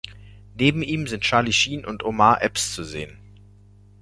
Neben 0.55 0.81
ihm 0.81 1.05
sind 1.05 1.21
Charlie 1.21 1.53
Sheen 1.53 1.85
und 1.85 2.03
Omar 2.03 2.41
Epps 2.41 2.73
zu 2.73 2.83
sehen. 2.83 3.19